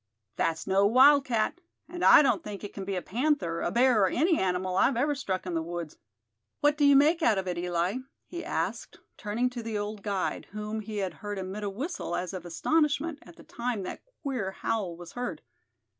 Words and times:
"That's 0.35 0.65
no 0.65 0.87
wildcat; 0.87 1.61
and 1.87 2.03
I 2.03 2.23
don't 2.23 2.43
think 2.43 2.63
it 2.63 2.73
can 2.73 2.85
be 2.85 2.95
a 2.95 3.03
panther, 3.03 3.61
a 3.61 3.69
bear 3.69 4.01
or 4.01 4.07
any 4.07 4.39
animal 4.39 4.75
I've 4.75 4.97
ever 4.97 5.13
struck 5.13 5.45
in 5.45 5.53
the 5.53 5.61
woods. 5.61 5.99
What 6.59 6.75
do 6.75 6.85
you 6.85 6.95
make 6.95 7.21
out 7.21 7.37
of 7.37 7.47
it, 7.47 7.55
Eli?" 7.59 7.97
he 8.25 8.43
asked, 8.43 8.97
turning 9.15 9.47
to 9.51 9.61
the 9.61 9.77
old 9.77 10.01
guide, 10.01 10.47
whom 10.53 10.79
he 10.79 10.97
had 10.97 11.13
heard 11.21 11.37
emit 11.37 11.63
a 11.63 11.69
whistle, 11.69 12.15
as 12.15 12.33
of 12.33 12.45
astonishment, 12.47 13.19
at 13.21 13.35
the 13.35 13.43
time 13.43 13.83
that 13.83 14.01
queer 14.23 14.49
howl 14.53 14.97
was 14.97 15.11
heard. 15.11 15.43